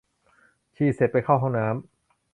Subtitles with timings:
[0.75, 1.75] ฉีดเสร็จ ไปเข้าห้องน้ำ